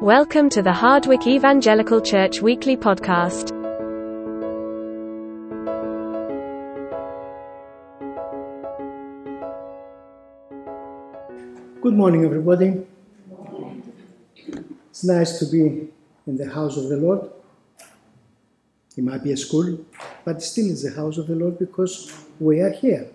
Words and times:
Welcome 0.00 0.48
to 0.50 0.62
the 0.62 0.72
Hardwick 0.72 1.26
Evangelical 1.26 2.00
Church 2.00 2.40
Weekly 2.40 2.76
Podcast. 2.76 3.48
Good 11.82 11.94
morning, 11.94 12.24
everybody. 12.24 12.86
It's 14.90 15.04
nice 15.04 15.38
to 15.40 15.46
be 15.46 15.88
in 16.26 16.36
the 16.36 16.48
house 16.48 16.76
of 16.76 16.88
the 16.88 16.96
Lord. 16.96 17.30
It 18.96 19.04
might 19.04 19.24
be 19.24 19.32
a 19.32 19.36
school, 19.36 19.84
but 20.24 20.42
still 20.42 20.70
it's 20.70 20.82
the 20.82 20.92
house 20.92 21.18
of 21.18 21.26
the 21.26 21.34
Lord 21.34 21.58
because 21.58 22.12
we 22.40 22.60
are 22.60 22.70
here. 22.70 23.08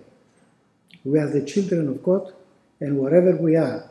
We 1.03 1.19
are 1.19 1.27
the 1.27 1.43
children 1.45 1.87
of 1.87 2.03
God, 2.03 2.33
and 2.79 2.99
wherever 2.99 3.35
we 3.35 3.55
are, 3.55 3.90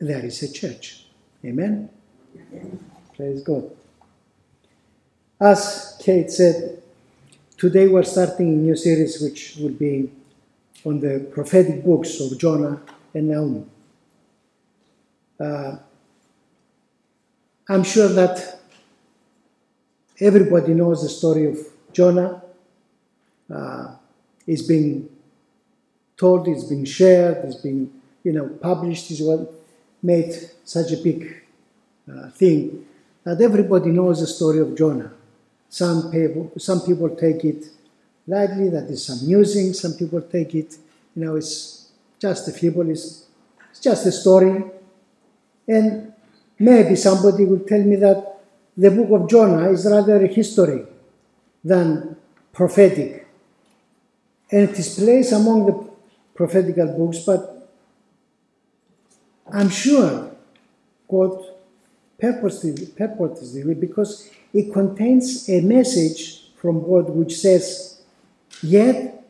there 0.00 0.24
is 0.24 0.42
a 0.42 0.52
church. 0.52 1.04
Amen? 1.44 1.90
Praise 3.16 3.42
God. 3.42 3.70
As 5.38 5.98
Kate 6.02 6.30
said, 6.30 6.82
today 7.56 7.86
we're 7.86 8.02
starting 8.02 8.48
a 8.48 8.56
new 8.56 8.76
series 8.76 9.20
which 9.20 9.56
will 9.56 9.72
be 9.72 10.10
on 10.84 11.00
the 11.00 11.28
prophetic 11.32 11.84
books 11.84 12.18
of 12.20 12.38
Jonah 12.38 12.80
and 13.12 13.28
Nahum. 13.28 13.70
Uh, 15.38 15.76
I'm 17.68 17.84
sure 17.84 18.08
that 18.08 18.60
everybody 20.18 20.72
knows 20.74 21.02
the 21.02 21.08
story 21.08 21.44
of 21.46 21.58
Jonah. 21.92 22.42
Uh, 23.52 23.94
it's 24.46 24.62
been 24.62 25.08
told, 26.16 26.48
it's 26.48 26.64
been 26.64 26.84
shared, 26.84 27.44
it's 27.44 27.56
been 27.56 27.92
you 28.24 28.32
know 28.32 28.48
published, 28.48 29.10
as 29.10 29.22
well 29.22 29.48
made 30.02 30.34
such 30.64 30.92
a 30.92 30.96
big 30.96 31.42
uh, 32.10 32.30
thing 32.30 32.86
that 33.24 33.40
everybody 33.40 33.90
knows 33.90 34.20
the 34.20 34.26
story 34.26 34.60
of 34.60 34.76
Jonah. 34.76 35.12
Some 35.68 36.10
people, 36.10 36.52
some 36.58 36.80
people 36.80 37.10
take 37.10 37.44
it 37.44 37.64
lightly, 38.26 38.68
that 38.70 38.84
is 38.84 39.08
amusing. 39.08 39.72
Some 39.72 39.94
people 39.94 40.22
take 40.22 40.54
it, 40.54 40.76
you 41.14 41.24
know, 41.24 41.36
it's 41.36 41.90
just 42.18 42.48
a 42.48 42.52
fable, 42.52 42.88
it's, 42.90 43.26
it's 43.70 43.80
just 43.80 44.06
a 44.06 44.12
story. 44.12 44.64
And 45.68 46.12
maybe 46.58 46.96
somebody 46.96 47.44
will 47.44 47.60
tell 47.60 47.82
me 47.82 47.96
that 47.96 48.40
the 48.76 48.90
book 48.90 49.20
of 49.20 49.28
Jonah 49.28 49.70
is 49.70 49.86
rather 49.86 50.24
a 50.24 50.28
history 50.28 50.84
than 51.62 52.16
prophetic. 52.52 53.26
And 54.50 54.68
it 54.68 54.78
is 54.78 54.98
placed 54.98 55.32
among 55.32 55.66
the 55.66 55.90
prophetical 56.34 56.86
books, 56.86 57.18
but 57.24 57.59
I'm 59.52 59.68
sure 59.68 60.30
God 61.08 61.44
purposely, 62.18 62.86
purposely 62.86 63.74
because 63.74 64.30
it 64.52 64.72
contains 64.72 65.48
a 65.48 65.60
message 65.60 66.52
from 66.56 66.82
God 66.82 67.10
which 67.10 67.36
says, 67.38 68.02
Yet 68.62 69.24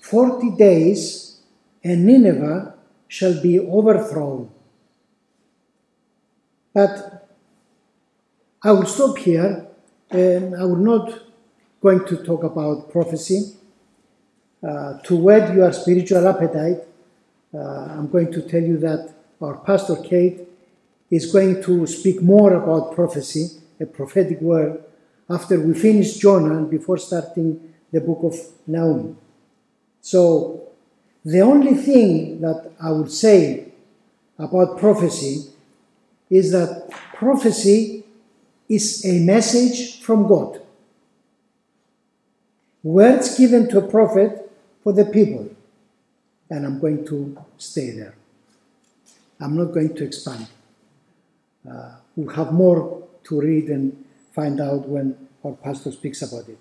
40 0.00 0.56
days 0.56 1.40
and 1.84 2.06
Nineveh 2.06 2.74
shall 3.08 3.40
be 3.40 3.60
overthrown. 3.60 4.50
But 6.74 7.28
I 8.62 8.72
will 8.72 8.86
stop 8.86 9.18
here 9.18 9.66
and 10.10 10.56
I 10.56 10.64
will 10.64 10.76
not 10.76 11.20
going 11.80 12.04
to 12.06 12.16
talk 12.24 12.44
about 12.44 12.90
prophecy. 12.90 13.54
Uh, 14.62 14.98
to 15.02 15.16
whet 15.16 15.54
your 15.54 15.72
spiritual 15.72 16.26
appetite, 16.28 16.78
uh, 17.52 17.58
I'm 17.58 18.08
going 18.08 18.32
to 18.32 18.42
tell 18.42 18.62
you 18.62 18.78
that 18.78 19.12
our 19.42 19.56
pastor 19.58 19.96
Kate 19.96 20.40
is 21.10 21.30
going 21.30 21.62
to 21.62 21.86
speak 21.86 22.22
more 22.22 22.54
about 22.54 22.94
prophecy, 22.94 23.60
a 23.80 23.86
prophetic 23.86 24.40
word, 24.40 24.82
after 25.28 25.60
we 25.60 25.74
finish 25.74 26.16
Jonah 26.16 26.56
and 26.56 26.70
before 26.70 26.98
starting 26.98 27.74
the 27.90 28.00
book 28.00 28.20
of 28.22 28.34
Nahum. 28.66 29.16
So, 30.00 30.68
the 31.24 31.40
only 31.40 31.74
thing 31.74 32.40
that 32.40 32.72
I 32.80 32.90
would 32.90 33.12
say 33.12 33.72
about 34.38 34.78
prophecy 34.78 35.50
is 36.28 36.50
that 36.52 36.90
prophecy 37.14 38.04
is 38.68 39.04
a 39.04 39.20
message 39.20 40.00
from 40.00 40.26
God. 40.26 40.60
Words 42.82 43.38
given 43.38 43.68
to 43.68 43.78
a 43.78 43.88
prophet 43.88 44.50
for 44.82 44.92
the 44.92 45.04
people. 45.04 45.54
And 46.50 46.66
I'm 46.66 46.80
going 46.80 47.06
to 47.06 47.36
stay 47.58 47.90
there. 47.90 48.14
I'm 49.42 49.56
not 49.56 49.72
going 49.72 49.94
to 49.96 50.04
expand. 50.04 50.46
Uh, 51.68 51.96
we'll 52.16 52.34
have 52.34 52.52
more 52.52 53.08
to 53.24 53.40
read 53.40 53.68
and 53.68 54.04
find 54.32 54.60
out 54.60 54.88
when 54.88 55.16
our 55.44 55.52
pastor 55.52 55.90
speaks 55.90 56.22
about 56.22 56.48
it. 56.48 56.58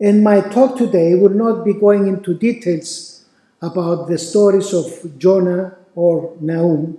And 0.00 0.24
my 0.24 0.40
talk 0.40 0.76
today 0.76 1.14
will 1.14 1.30
not 1.30 1.64
be 1.64 1.74
going 1.74 2.06
into 2.06 2.34
details 2.34 3.24
about 3.60 4.08
the 4.08 4.18
stories 4.18 4.72
of 4.72 5.18
Jonah 5.18 5.76
or 5.94 6.36
Nahum, 6.40 6.98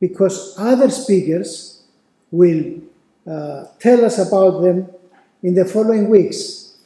because 0.00 0.54
other 0.58 0.90
speakers 0.90 1.82
will 2.30 2.80
uh, 3.26 3.64
tell 3.78 4.04
us 4.04 4.18
about 4.18 4.60
them 4.60 4.88
in 5.42 5.54
the 5.54 5.64
following 5.64 6.08
weeks. 6.08 6.76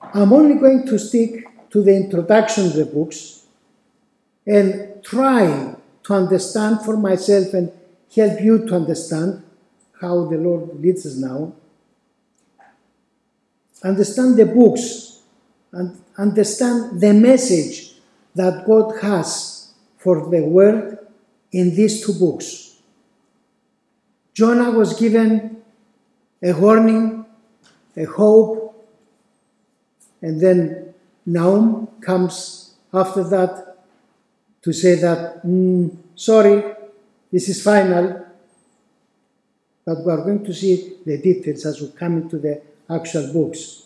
I'm 0.00 0.32
only 0.32 0.54
going 0.54 0.86
to 0.86 0.98
stick 0.98 1.46
to 1.70 1.82
the 1.82 1.94
introduction 1.94 2.66
of 2.66 2.74
the 2.74 2.86
books 2.86 3.43
and 4.46 5.02
try 5.02 5.74
to 6.04 6.14
understand 6.14 6.82
for 6.82 6.96
myself 6.96 7.54
and 7.54 7.72
help 8.14 8.40
you 8.40 8.66
to 8.66 8.74
understand 8.74 9.42
how 10.00 10.26
the 10.26 10.36
Lord 10.36 10.80
leads 10.80 11.06
us 11.06 11.16
now. 11.16 11.52
Understand 13.82 14.36
the 14.36 14.46
books 14.46 15.20
and 15.72 16.00
understand 16.16 17.00
the 17.00 17.12
message 17.12 17.94
that 18.34 18.66
God 18.66 19.00
has 19.00 19.72
for 19.98 20.28
the 20.30 20.42
world 20.44 20.98
in 21.52 21.74
these 21.74 22.04
two 22.04 22.12
books. 22.14 22.76
Jonah 24.34 24.70
was 24.70 24.98
given 24.98 25.62
a 26.42 26.52
warning, 26.52 27.24
a 27.96 28.04
hope, 28.04 28.64
and 30.20 30.40
then 30.40 30.94
Nahum 31.24 31.86
comes 32.00 32.74
after 32.92 33.22
that 33.24 33.73
to 34.64 34.72
say 34.72 34.94
that, 34.94 35.46
mm, 35.46 35.94
sorry, 36.14 36.64
this 37.30 37.50
is 37.50 37.62
final, 37.62 38.24
but 39.84 40.00
we 40.02 40.10
are 40.10 40.24
going 40.24 40.42
to 40.42 40.54
see 40.54 40.94
the 41.04 41.18
details 41.18 41.66
as 41.66 41.82
we 41.82 41.88
come 41.88 42.16
into 42.22 42.38
the 42.38 42.62
actual 42.88 43.30
books. 43.30 43.82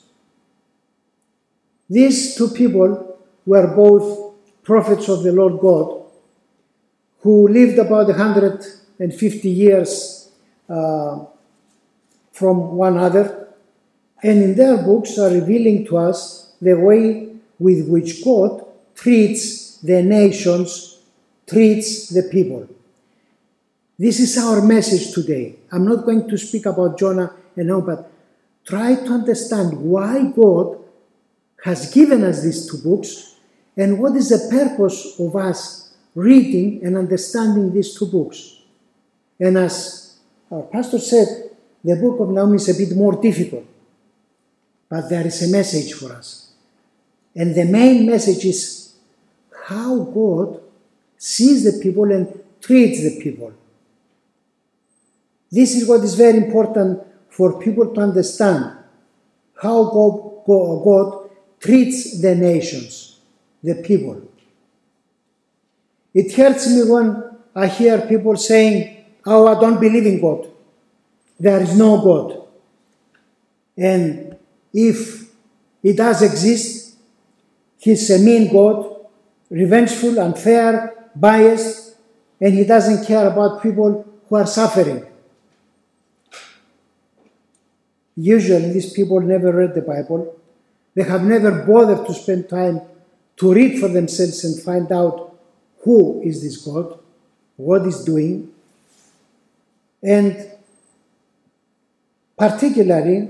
These 1.91 2.37
two 2.37 2.51
people 2.51 3.19
were 3.45 3.75
both 3.75 4.35
prophets 4.63 5.09
of 5.09 5.25
the 5.25 5.33
Lord 5.33 5.59
God 5.59 6.05
who 7.23 7.49
lived 7.49 7.79
about 7.79 8.07
150 8.07 9.49
years 9.51 10.31
uh, 10.69 11.25
from 12.31 12.77
one 12.77 12.97
another, 12.97 13.49
and 14.23 14.43
in 14.45 14.55
their 14.55 14.77
books 14.77 15.19
are 15.19 15.31
revealing 15.31 15.85
to 15.87 15.97
us 15.97 16.53
the 16.63 16.75
way 16.75 17.35
with 17.59 17.89
which 17.89 18.23
God 18.23 18.65
treats 18.95 19.68
the 19.83 20.03
nations 20.03 20.99
treats 21.47 22.09
the 22.11 22.23
people. 22.25 22.69
This 23.99 24.21
is 24.21 24.39
our 24.39 24.65
message 24.65 25.13
today. 25.13 25.57
I'm 25.73 25.85
not 25.85 26.05
going 26.05 26.29
to 26.29 26.39
speak 26.39 26.67
about 26.67 26.99
Jonah 26.99 27.33
and 27.57 27.71
all, 27.71 27.81
but 27.81 28.11
try 28.65 28.95
to 28.95 29.13
understand 29.13 29.77
why 29.81 30.31
God 30.31 30.79
has 31.65 31.93
given 31.93 32.23
us 32.23 32.43
these 32.43 32.71
two 32.71 32.79
books 32.79 33.37
and 33.77 33.99
what 33.99 34.15
is 34.15 34.29
the 34.29 34.49
purpose 34.51 35.19
of 35.19 35.35
us 35.35 35.95
reading 36.15 36.85
and 36.85 36.97
understanding 36.97 37.73
these 37.73 37.99
two 37.99 38.07
books. 38.07 38.61
And 39.41 39.57
as 39.59 40.19
our 40.51 40.63
pastor 40.63 40.99
said, 40.99 41.51
the 41.83 41.97
book 41.97 42.21
of 42.21 42.29
Nahum 42.31 42.55
is 42.55 42.69
a 42.69 42.75
bit 42.75 42.97
more 42.97 43.21
difficult, 43.21 43.65
but 44.89 45.09
there 45.09 45.27
is 45.27 45.49
a 45.49 45.53
message 45.53 45.93
for 45.95 46.13
us. 46.13 46.53
And 47.35 47.55
the 47.55 47.65
main 47.65 48.07
message 48.07 48.45
is 48.45 48.88
how 49.69 49.99
God 49.99 50.63
sees 51.19 51.63
the 51.63 51.79
people 51.83 52.11
and 52.11 52.27
treats 52.59 53.03
the 53.03 53.21
people. 53.21 53.53
This 55.53 55.75
is 55.77 55.87
what 55.87 56.03
is 56.03 56.15
very 56.15 56.39
important 56.39 57.03
for 57.29 57.61
people 57.61 57.93
to 57.93 58.01
understand 58.01 58.79
how 59.61 59.85
God, 59.85 60.45
God 60.47 61.31
treats 61.61 62.19
the 62.23 62.35
nations, 62.35 63.19
the 63.63 63.75
people. 63.75 64.23
It 66.15 66.33
hurts 66.33 66.67
me 66.71 66.91
when 66.91 67.37
I 67.55 67.67
hear 67.67 68.01
people 68.07 68.39
saying, 68.39 69.05
Oh, 69.27 69.47
I 69.49 69.61
don't 69.61 69.79
believe 69.79 70.07
in 70.07 70.19
God. 70.19 70.49
There 71.39 71.61
is 71.61 71.77
no 71.77 72.01
God. 72.01 72.49
And 73.77 74.35
if 74.73 75.29
He 75.83 75.93
does 75.93 76.23
exist, 76.23 76.97
He's 77.77 78.09
a 78.11 78.19
mean 78.19 78.51
God 78.51 78.98
revengeful, 79.51 80.19
unfair, 80.19 81.11
biased, 81.15 81.97
and 82.41 82.55
he 82.55 82.65
doesn't 82.65 83.07
care 83.07 83.27
about 83.27 83.63
people 83.63 84.07
who 84.29 84.37
are 84.37 84.47
suffering. 84.47 85.05
Usually, 88.17 88.73
these 88.73 88.93
people 88.93 89.21
never 89.21 89.53
read 89.53 89.75
the 89.75 89.83
Bible. 89.83 90.37
They 90.95 91.05
have 91.05 91.23
never 91.23 91.65
bothered 91.65 92.07
to 92.07 92.15
spend 92.15 92.49
time 92.49 92.81
to 93.37 93.55
read 93.55 93.79
for 93.79 93.89
themselves 93.89 94.45
and 94.45 94.61
find 94.61 94.91
out 94.91 95.39
who 95.83 96.21
is 96.23 96.43
this 96.43 96.57
God, 96.59 96.99
what 97.57 97.87
is 97.87 98.05
doing, 98.05 98.53
and 100.03 100.51
particularly, 102.37 103.29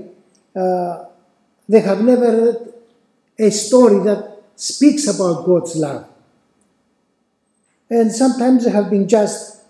uh, 0.55 1.05
they 1.67 1.81
have 1.81 2.01
never 2.01 2.45
read 2.45 2.73
a 3.37 3.51
story 3.51 4.03
that 4.03 4.41
speaks 4.55 5.07
about 5.07 5.45
God's 5.45 5.75
love. 5.75 6.08
And 7.89 8.11
sometimes 8.11 8.65
they 8.65 8.71
have 8.71 8.89
been 8.89 9.07
just 9.07 9.61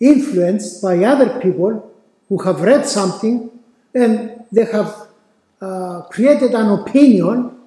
influenced 0.00 0.82
by 0.82 1.02
other 1.04 1.40
people 1.40 1.92
who 2.28 2.38
have 2.42 2.60
read 2.60 2.86
something 2.86 3.50
and 3.94 4.44
they 4.50 4.64
have 4.64 5.08
uh, 5.60 6.02
created 6.10 6.52
an 6.54 6.70
opinion. 6.70 7.58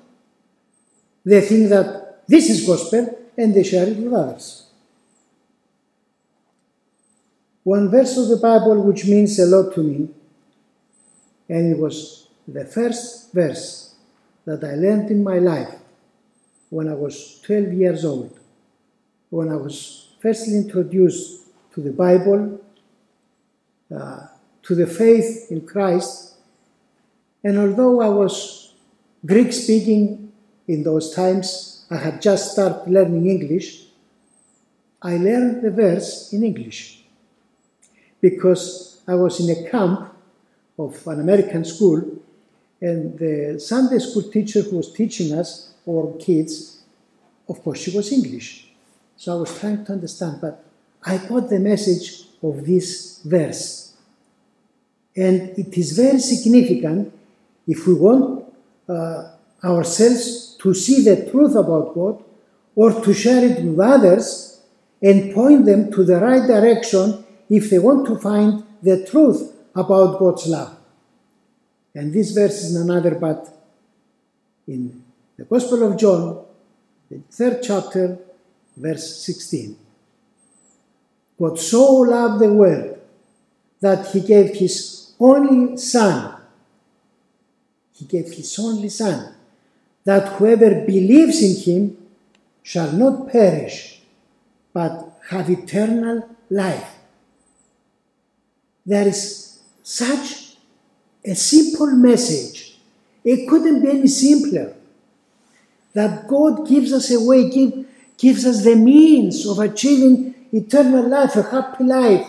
They 1.26 1.42
think 1.42 1.70
that 1.70 2.28
this 2.28 2.50
is 2.50 2.66
gospel 2.66 3.18
and 3.38 3.54
they 3.54 3.64
share 3.64 3.88
it 3.88 3.98
with 3.98 4.14
others. 4.14 4.68
One 7.64 7.90
verse 7.90 8.18
of 8.18 8.30
the 8.30 8.38
Bible 8.38 8.82
which 8.82 9.06
means 9.06 9.38
a 9.40 9.46
lot 9.46 9.74
to 9.76 9.84
me, 9.84 10.08
and 11.50 11.74
it 11.74 11.78
was 11.78 12.28
the 12.48 12.64
first 12.64 13.34
verse 13.34 13.96
that 14.46 14.64
I 14.64 14.76
learned 14.76 15.12
in 15.12 15.22
my 15.22 15.40
life 15.40 15.76
when 16.70 16.88
I 16.88 16.94
was 16.94 17.42
12 17.42 17.74
years 17.74 18.06
old, 18.06 18.40
when 19.30 19.50
I 19.50 19.56
was 19.56 20.14
firstly 20.20 20.56
introduced 20.56 21.48
to 21.74 21.82
the 21.82 21.92
Bible, 21.92 22.60
uh, 23.94 24.28
to 24.64 24.76
the 24.76 24.88
faith 24.88 25.48
in 25.52 25.66
Christ, 25.66 26.36
and 27.44 27.58
although 27.58 28.02
I 28.02 28.10
was 28.10 28.74
Greek 29.26 29.54
speaking 29.54 30.32
in 30.68 30.84
those 30.84 31.14
times, 31.14 31.86
I 31.90 31.98
had 31.98 32.22
just 32.22 32.52
started 32.52 32.90
learning 32.92 33.28
English, 33.28 33.86
I 35.02 35.18
learned 35.18 35.62
the 35.62 35.72
verse 35.72 36.34
in 36.34 36.44
English 36.44 37.04
because 38.20 39.02
I 39.08 39.16
was 39.16 39.40
in 39.40 39.66
a 39.66 39.70
camp 39.70 40.14
of 40.78 41.06
an 41.08 41.20
American 41.20 41.64
school, 41.64 42.22
and 42.82 43.18
the 43.18 43.60
Sunday 43.60 44.00
school 44.00 44.24
teacher 44.24 44.62
who 44.62 44.78
was 44.78 44.94
teaching 44.94 45.34
us, 45.38 45.74
or 45.86 46.16
kids, 46.18 46.84
of 47.48 47.64
course, 47.64 47.80
she 47.80 47.96
was 47.96 48.12
English. 48.12 48.67
So 49.18 49.36
I 49.36 49.40
was 49.42 49.60
trying 49.60 49.84
to 49.86 49.94
understand, 49.94 50.38
but 50.40 50.64
I 51.04 51.18
got 51.18 51.50
the 51.50 51.60
message 51.60 52.24
of 52.44 52.66
this 52.66 53.22
verse. 53.26 53.96
And 55.16 55.58
it 55.58 55.76
is 55.76 55.98
very 55.98 56.20
significant 56.20 57.12
if 57.68 57.88
we 57.88 57.96
want 57.96 58.46
uh, 58.88 59.32
ourselves 59.64 60.56
to 60.62 60.74
see 60.74 61.04
the 61.04 61.30
truth 61.32 61.56
about 61.56 61.96
God 61.96 62.24
or 62.76 63.02
to 63.02 63.14
share 63.14 63.44
it 63.44 63.64
with 63.64 63.80
others 63.80 64.62
and 65.02 65.34
point 65.34 65.66
them 65.66 65.92
to 65.92 66.04
the 66.04 66.20
right 66.20 66.46
direction 66.46 67.26
if 67.50 67.72
they 67.72 67.80
want 67.80 68.06
to 68.08 68.20
find 68.20 68.64
the 68.84 69.04
truth 69.06 69.52
about 69.76 70.20
God's 70.20 70.46
love. 70.46 70.78
And 71.96 72.14
this 72.14 72.32
verse 72.32 72.64
is 72.64 72.76
another, 72.76 73.16
but 73.16 73.52
in 74.68 75.04
the 75.36 75.46
Gospel 75.46 75.92
of 75.92 75.98
John, 75.98 76.46
the 77.10 77.20
third 77.32 77.64
chapter, 77.64 78.20
verse 78.78 79.26
16. 79.26 79.78
God 81.40 81.60
so 81.60 81.94
loved 81.98 82.42
the 82.42 82.54
world 82.54 83.00
that 83.82 84.08
he 84.08 84.22
gave 84.22 84.56
his 84.56 85.12
only 85.20 85.78
Son. 85.78 86.36
He 87.94 88.06
gave 88.06 88.32
his 88.32 88.58
only 88.60 88.90
Son, 88.90 89.34
that 90.04 90.34
whoever 90.34 90.86
believes 90.86 91.42
in 91.42 91.56
him 91.64 91.98
shall 92.64 92.92
not 92.92 93.30
perish, 93.30 94.02
but 94.74 95.20
have 95.30 95.50
eternal 95.50 96.30
life 96.50 96.98
there 98.88 99.06
is 99.06 99.60
such 99.84 100.56
a 101.26 101.36
simple 101.36 101.88
message. 101.88 102.78
It 103.24 103.50
couldn't 103.50 103.82
be 103.82 103.90
any 103.90 104.08
simpler. 104.08 104.74
That 105.94 106.26
God 106.28 106.66
gives 106.66 106.94
us 106.94 107.12
a 107.12 107.20
way, 107.20 107.50
give, 107.50 107.86
gives 108.18 108.46
us 108.46 108.64
the 108.64 108.76
means 108.76 109.46
of 109.46 109.60
achieving 109.60 110.34
eternal 110.52 111.08
life, 111.08 111.36
a 111.36 111.44
happy 111.44 111.84
life. 111.84 112.28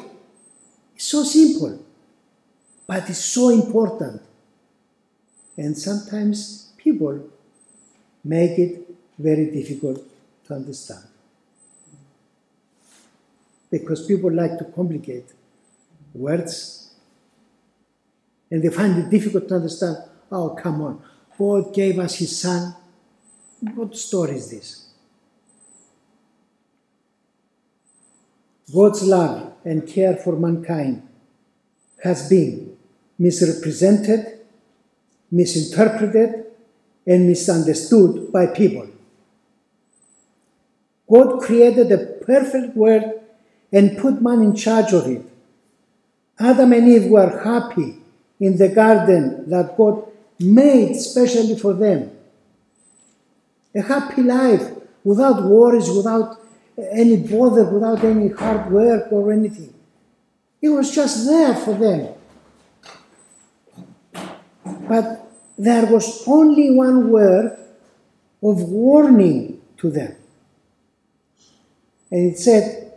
It's 0.95 1.07
so 1.07 1.23
simple, 1.25 1.83
but 2.87 3.09
it's 3.09 3.25
so 3.25 3.49
important. 3.51 4.21
And 5.57 5.77
sometimes 5.77 6.73
people 6.77 7.29
make 8.25 8.59
it 8.59 8.89
very 9.19 9.51
difficult 9.51 10.03
to 10.47 10.55
understand. 10.55 11.05
Because 13.71 14.07
people 14.07 14.33
like 14.33 14.59
to 14.59 14.65
complicate 14.65 15.27
words. 16.15 16.91
And 18.51 18.63
they 18.63 18.71
find 18.71 18.99
it 18.99 19.11
difficult 19.11 19.49
to 19.49 19.57
understand. 19.57 19.97
Oh, 20.33 20.51
come 20.51 20.81
on. 20.81 21.03
God 21.37 21.75
gave 21.75 21.99
us 21.99 22.17
His 22.17 22.39
Son. 22.39 22.75
What 23.75 23.97
story 23.97 24.37
is 24.37 24.51
this? 24.51 24.88
God's 28.73 29.03
love 29.03 29.53
and 29.65 29.87
care 29.87 30.17
for 30.17 30.37
mankind 30.37 31.07
has 32.03 32.29
been 32.29 32.77
misrepresented, 33.19 34.41
misinterpreted, 35.31 36.47
and 37.07 37.27
misunderstood 37.27 38.31
by 38.31 38.47
people. 38.47 38.89
God 41.11 41.41
created 41.41 41.91
a 41.91 42.25
perfect 42.25 42.77
world 42.77 43.21
and 43.73 43.97
put 43.97 44.21
man 44.21 44.43
in 44.43 44.55
charge 44.55 44.93
of 44.93 45.07
it. 45.07 45.25
Adam 46.39 46.73
and 46.73 46.87
Eve 46.87 47.07
were 47.07 47.43
happy 47.43 47.99
in 48.39 48.57
the 48.59 48.69
garden 48.69 49.49
that 49.49 49.77
God 49.77 50.05
made 50.39 50.95
specially 50.95 51.59
for 51.59 51.73
them. 51.73 52.11
A 53.75 53.83
happy 53.83 54.23
life 54.23 54.71
without 55.03 55.45
worries, 55.45 55.91
without 55.91 56.37
any 56.93 57.17
bother, 57.17 57.65
without 57.65 58.05
any 58.05 58.29
hard 58.29 58.71
work 58.71 59.11
or 59.11 59.33
anything. 59.33 59.75
It 60.63 60.69
was 60.69 60.95
just 60.95 61.27
there 61.27 61.55
for 61.55 61.75
them. 61.75 62.15
But 64.89 65.31
there 65.57 65.87
was 65.87 66.27
only 66.27 66.71
one 66.71 67.11
word 67.11 67.59
of 68.43 68.63
warning 68.63 69.61
to 69.79 69.91
them. 69.91 70.15
And 72.11 72.33
it 72.33 72.39
said, 72.39 72.95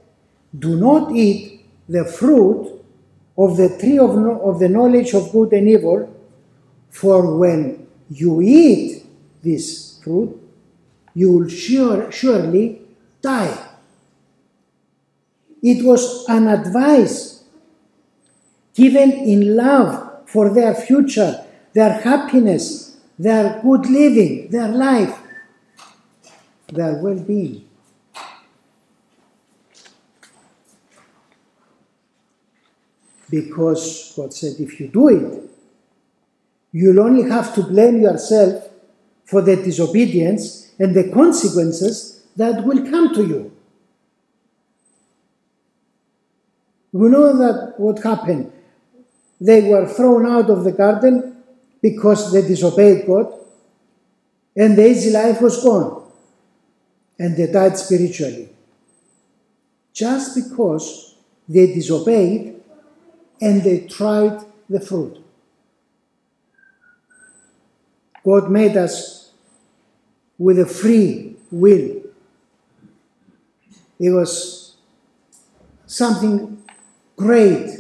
Do 0.58 0.75
not 0.75 1.12
eat 1.15 1.65
the 1.89 2.06
fruit 2.06 2.82
of 3.38 3.58
the 3.58 3.77
tree 3.77 3.98
of, 3.98 4.12
of 4.12 4.60
the 4.60 4.70
knowledge 4.70 5.13
of 5.13 5.32
good 5.32 5.53
and 5.53 5.67
evil, 5.67 6.15
for 6.89 7.38
when 7.38 7.88
you 8.10 8.41
eat 8.41 9.06
this 9.41 10.00
fruit, 10.03 10.38
you 11.13 11.32
will 11.32 11.50
sure, 11.50 12.12
surely 12.12 12.82
die. 13.22 13.71
It 15.62 15.86
was 15.86 16.25
an 16.27 16.48
advice 16.48 17.44
given 18.74 19.12
in 19.12 19.56
love 19.56 20.27
for 20.27 20.53
their 20.53 20.74
future, 20.74 21.46
their 21.74 21.94
happiness, 22.01 22.98
their 23.20 23.62
good 23.62 23.86
living, 23.86 24.50
their 24.50 24.70
life, 24.70 25.18
their 26.68 26.96
well 26.96 27.20
being. 27.20 27.68
because 33.32 34.13
God 34.15 34.34
said, 34.34 34.56
if 34.60 34.80
you 34.80 34.89
do 34.89 35.08
it, 35.08 35.50
you'll 36.74 37.00
only 37.00 37.27
have 37.30 37.56
to 37.56 37.63
blame 37.63 38.01
yourself 38.01 38.70
for 39.24 39.41
the 39.41 39.56
disobedience 39.56 40.74
and 40.77 40.94
the 40.94 41.10
consequences 41.12 42.24
that 42.36 42.65
will 42.65 42.89
come 42.91 43.15
to 43.15 43.25
you. 43.25 43.58
We 46.91 47.10
know 47.10 47.38
that 47.38 47.79
what 47.79 48.03
happened. 48.03 48.51
They 49.39 49.62
were 49.69 49.88
thrown 49.88 50.25
out 50.25 50.50
of 50.50 50.63
the 50.63 50.71
garden 50.71 51.43
because 51.81 52.31
they 52.31 52.41
disobeyed 52.41 53.07
God, 53.07 53.33
and 54.55 54.77
the 54.77 54.88
easy 54.88 55.10
life 55.12 55.41
was 55.41 55.63
gone, 55.63 56.03
and 57.17 57.36
they 57.36 57.51
died 57.51 57.77
spiritually. 57.77 58.50
Just 59.93 60.36
because 60.36 61.15
they 61.48 61.74
disobeyed 61.74 62.62
and 63.41 63.63
they 63.63 63.88
tried 63.88 64.45
the 64.69 64.79
fruit. 64.79 65.17
God 68.24 68.51
made 68.51 68.77
us 68.77 69.31
with 70.38 70.60
a 70.60 70.65
free 70.65 71.36
will. 71.50 72.01
It 74.00 74.10
was 74.12 74.75
something 75.88 76.61
great 77.22 77.80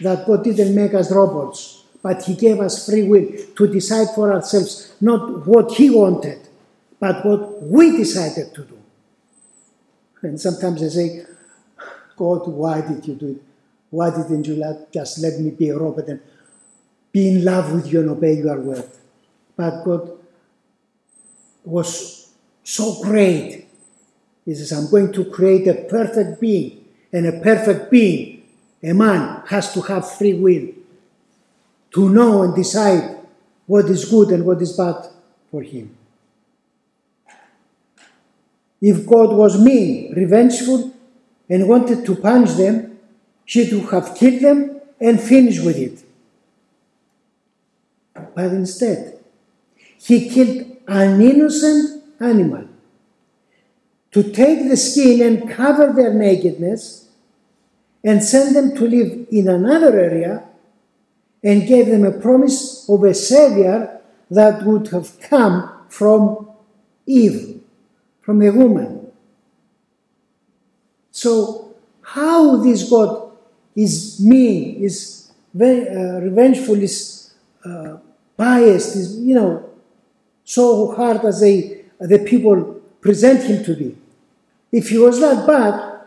that 0.00 0.26
God 0.26 0.44
didn't 0.44 0.74
make 0.74 0.94
us 0.94 1.10
robots, 1.10 1.84
but 2.02 2.22
He 2.24 2.34
gave 2.34 2.60
us 2.60 2.86
free 2.86 3.04
will 3.04 3.26
to 3.56 3.66
decide 3.66 4.08
for 4.14 4.32
ourselves 4.32 4.94
not 5.00 5.46
what 5.46 5.72
He 5.72 5.90
wanted, 5.90 6.40
but 7.00 7.24
what 7.24 7.62
we 7.62 7.96
decided 7.96 8.54
to 8.54 8.62
do. 8.64 8.78
And 10.22 10.40
sometimes 10.40 10.82
I 10.82 10.88
say, 10.88 11.26
God, 12.16 12.48
why 12.48 12.80
did 12.80 13.06
you 13.06 13.14
do 13.14 13.28
it? 13.28 13.42
Why 13.90 14.10
didn't 14.10 14.46
you 14.46 14.56
let, 14.56 14.92
just 14.92 15.18
let 15.18 15.38
me 15.38 15.50
be 15.50 15.68
a 15.68 15.78
robot 15.78 16.08
and 16.08 16.20
be 17.12 17.28
in 17.28 17.44
love 17.44 17.72
with 17.72 17.92
you 17.92 18.00
and 18.00 18.10
obey 18.10 18.34
your 18.34 18.60
word? 18.60 18.88
But 19.56 19.84
God 19.84 20.10
was 21.64 22.32
so 22.64 23.02
great. 23.02 23.68
He 24.44 24.54
says, 24.54 24.72
I'm 24.72 24.90
going 24.90 25.12
to 25.12 25.24
create 25.26 25.66
a 25.68 25.86
perfect 25.88 26.40
being. 26.40 26.85
And 27.12 27.26
a 27.26 27.40
perfect 27.40 27.90
being, 27.90 28.42
a 28.82 28.92
man, 28.92 29.42
has 29.46 29.72
to 29.74 29.80
have 29.82 30.10
free 30.10 30.34
will 30.34 30.68
to 31.92 32.08
know 32.10 32.42
and 32.42 32.54
decide 32.54 33.18
what 33.66 33.86
is 33.86 34.04
good 34.04 34.30
and 34.30 34.44
what 34.44 34.60
is 34.60 34.76
bad 34.76 35.06
for 35.50 35.62
him. 35.62 35.96
If 38.80 39.06
God 39.06 39.32
was 39.32 39.62
mean, 39.62 40.12
revengeful, 40.14 40.92
and 41.48 41.68
wanted 41.68 42.04
to 42.04 42.16
punish 42.16 42.52
them, 42.52 42.98
she 43.44 43.72
would 43.74 43.90
have 43.90 44.14
killed 44.14 44.42
them 44.42 44.80
and 45.00 45.20
finished 45.20 45.64
with 45.64 45.76
it. 45.76 46.04
But 48.34 48.46
instead, 48.46 49.18
he 49.98 50.28
killed 50.28 50.76
an 50.88 51.20
innocent 51.20 52.02
animal 52.20 52.65
to 54.16 54.22
take 54.22 54.66
the 54.66 54.78
skin 54.78 55.20
and 55.20 55.50
cover 55.50 55.92
their 55.92 56.14
nakedness 56.14 57.10
and 58.02 58.24
send 58.24 58.56
them 58.56 58.74
to 58.74 58.88
live 58.88 59.26
in 59.30 59.46
another 59.46 60.00
area 60.00 60.42
and 61.44 61.68
gave 61.68 61.84
them 61.88 62.02
a 62.02 62.12
promise 62.12 62.88
of 62.88 63.04
a 63.04 63.12
savior 63.12 64.00
that 64.30 64.62
would 64.62 64.88
have 64.88 65.20
come 65.20 65.70
from 65.90 66.48
Eve, 67.04 67.60
from 68.22 68.40
a 68.40 68.48
woman. 68.48 69.12
So, 71.10 71.74
how 72.00 72.56
this 72.56 72.88
God 72.88 73.32
is 73.74 74.18
mean, 74.18 74.82
is 74.82 75.30
very, 75.52 75.90
uh, 75.90 76.20
revengeful, 76.20 76.82
is 76.82 77.34
uh, 77.66 77.98
biased, 78.34 78.96
is, 78.96 79.18
you 79.18 79.34
know, 79.34 79.68
so 80.42 80.94
hard 80.94 81.22
as 81.26 81.42
they, 81.42 81.84
the 82.00 82.20
people 82.20 82.80
present 83.02 83.42
him 83.42 83.62
to 83.62 83.76
be. 83.76 83.96
If 84.72 84.88
he 84.88 84.98
was 84.98 85.20
that 85.20 85.46
bad, 85.46 86.00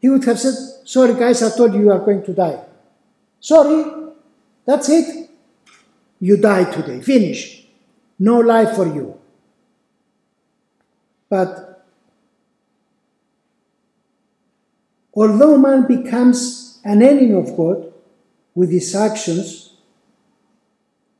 he 0.00 0.08
would 0.08 0.24
have 0.24 0.38
said, 0.38 0.54
Sorry, 0.86 1.14
guys, 1.14 1.42
I 1.42 1.56
told 1.56 1.74
you 1.74 1.80
you 1.80 1.92
are 1.92 1.98
going 1.98 2.22
to 2.24 2.32
die. 2.32 2.64
Sorry, 3.38 3.84
that's 4.64 4.88
it. 4.88 5.30
You 6.20 6.36
die 6.36 6.64
today. 6.70 7.00
Finish. 7.00 7.66
No 8.18 8.38
life 8.40 8.76
for 8.76 8.86
you. 8.86 9.18
But 11.28 11.86
although 15.14 15.56
man 15.56 15.86
becomes 15.86 16.80
an 16.84 17.02
enemy 17.02 17.32
of 17.32 17.56
God 17.56 17.92
with 18.54 18.70
his 18.70 18.94
actions, 18.94 19.74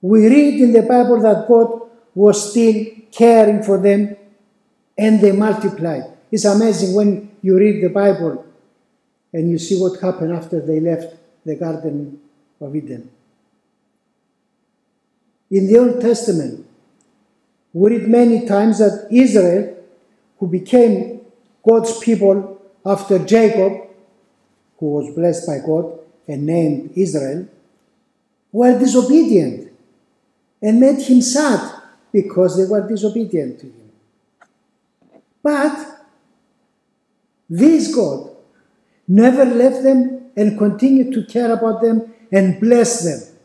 we 0.02 0.26
read 0.26 0.61
in 0.61 0.73
the 0.73 0.82
Bible 0.82 1.20
that 1.20 1.47
God 1.47 1.82
was 2.14 2.50
still 2.50 2.87
caring 3.12 3.62
for 3.62 3.78
them 3.78 4.16
and 4.99 5.20
they 5.20 5.32
multiplied. 5.32 6.16
It's 6.30 6.44
amazing 6.44 6.94
when 6.94 7.30
you 7.42 7.58
read 7.58 7.82
the 7.82 7.88
Bible 7.88 8.46
and 9.32 9.50
you 9.50 9.58
see 9.58 9.80
what 9.80 10.00
happened 10.00 10.32
after 10.32 10.60
they 10.60 10.80
left 10.80 11.14
the 11.44 11.56
Garden 11.56 12.20
of 12.60 12.75
Eden. 12.75 13.10
In 15.50 15.66
the 15.66 15.78
Old 15.78 16.00
Testament, 16.00 16.66
we 17.72 17.96
read 17.96 18.08
many 18.08 18.46
times 18.46 18.78
that 18.78 19.08
Israel, 19.10 19.76
who 20.38 20.46
became 20.46 21.20
God's 21.66 21.99
people 21.99 22.60
after 22.87 23.18
Jacob, 23.18 23.88
who 24.78 24.87
was 24.87 25.14
blessed 25.14 25.46
by 25.46 25.58
God 25.58 25.99
and 26.28 26.46
named 26.46 26.92
Israel, 26.96 27.49
were 28.52 28.78
disobedient 28.78 29.72
and 30.62 30.80
made 30.80 31.00
him 31.02 31.20
sad 31.20 31.82
because 32.12 32.56
they 32.56 32.70
were 32.70 32.87
disobedient 32.87 33.60
to 33.60 33.66
him. 33.66 33.90
But 35.42 36.00
this 37.50 37.92
God 37.92 38.30
never 39.09 39.45
left 39.45 39.83
them 39.83 40.30
and 40.37 40.57
continued 40.57 41.12
to 41.12 41.25
care 41.25 41.52
about 41.52 41.83
them 41.83 42.14
and 42.30 42.61
bless 42.61 43.02
them. 43.02 43.37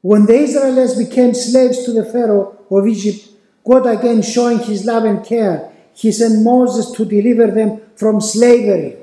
When 0.00 0.26
the 0.26 0.34
Israelites 0.34 0.98
became 0.98 1.32
slaves 1.32 1.84
to 1.84 1.92
the 1.92 2.04
Pharaoh 2.04 2.58
of 2.70 2.86
Egypt, 2.86 3.28
God 3.64 3.86
again 3.86 4.20
showing 4.20 4.58
his 4.58 4.84
love 4.84 5.04
and 5.04 5.24
care, 5.24 5.72
he 5.94 6.10
sent 6.10 6.42
Moses 6.42 6.90
to 6.90 7.04
deliver 7.04 7.46
them 7.46 7.80
from 7.94 8.20
slavery. 8.20 8.96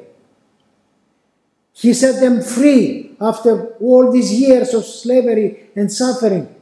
He 1.73 1.93
set 1.93 2.19
them 2.19 2.43
free 2.43 3.15
after 3.19 3.67
all 3.79 4.11
these 4.11 4.33
years 4.33 4.73
of 4.73 4.85
slavery 4.85 5.69
and 5.75 5.91
suffering. 5.91 6.53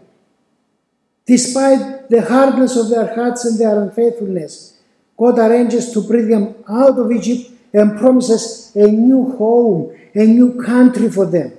Despite 1.25 2.09
the 2.09 2.21
hardness 2.21 2.77
of 2.77 2.89
their 2.89 3.13
hearts 3.13 3.43
and 3.45 3.59
their 3.59 3.81
unfaithfulness, 3.81 4.78
God 5.19 5.37
arranges 5.37 5.91
to 5.91 6.01
bring 6.01 6.29
them 6.29 6.55
out 6.69 6.97
of 6.97 7.11
Egypt 7.11 7.51
and 7.73 7.99
promises 7.99 8.71
a 8.73 8.87
new 8.87 9.35
home, 9.35 9.93
a 10.15 10.25
new 10.25 10.63
country 10.63 11.11
for 11.11 11.25
them, 11.25 11.51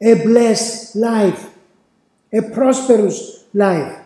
a 0.00 0.14
blessed 0.14 0.96
life, 0.96 1.50
a 2.32 2.40
prosperous 2.40 3.44
life. 3.52 3.98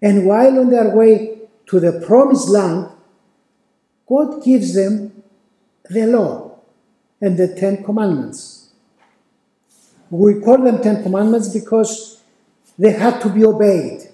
And 0.00 0.24
while 0.24 0.60
on 0.60 0.70
their 0.70 0.96
way 0.96 1.40
to 1.66 1.78
the 1.78 2.02
promised 2.06 2.48
land, 2.48 2.88
God 4.08 4.42
gives 4.42 4.74
them 4.74 5.22
the 5.90 6.06
law 6.06 6.58
and 7.20 7.36
the 7.36 7.54
Ten 7.54 7.84
Commandments. 7.84 8.70
We 10.08 10.40
call 10.40 10.62
them 10.62 10.80
Ten 10.80 11.02
Commandments 11.02 11.48
because 11.48 12.22
they 12.78 12.92
had 12.92 13.20
to 13.20 13.28
be 13.28 13.44
obeyed 13.44 14.07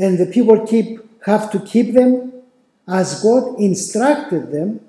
and 0.00 0.16
the 0.16 0.24
people 0.24 0.66
keep, 0.66 0.98
have 1.26 1.50
to 1.52 1.60
keep 1.60 1.92
them 1.92 2.32
as 2.88 3.22
God 3.22 3.60
instructed 3.60 4.50
them 4.50 4.80